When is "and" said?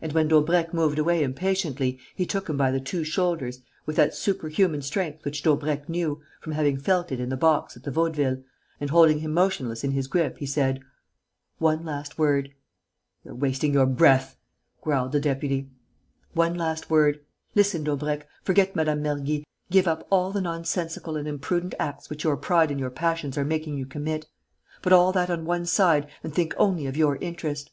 0.00-0.14, 8.80-8.88, 21.18-21.28, 22.70-22.80, 26.24-26.34